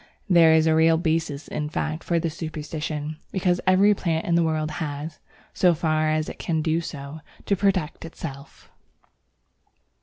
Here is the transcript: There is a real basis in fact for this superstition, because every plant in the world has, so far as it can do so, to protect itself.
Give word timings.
There 0.27 0.51
is 0.53 0.65
a 0.65 0.73
real 0.73 0.97
basis 0.97 1.47
in 1.47 1.69
fact 1.69 2.03
for 2.03 2.17
this 2.19 2.35
superstition, 2.35 3.17
because 3.31 3.61
every 3.67 3.93
plant 3.93 4.25
in 4.25 4.33
the 4.33 4.41
world 4.41 4.71
has, 4.81 5.19
so 5.53 5.75
far 5.75 6.09
as 6.09 6.27
it 6.27 6.39
can 6.39 6.63
do 6.63 6.81
so, 6.81 7.19
to 7.45 7.55
protect 7.55 8.03
itself. 8.03 8.71